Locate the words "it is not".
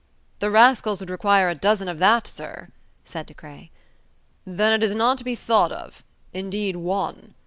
4.73-5.19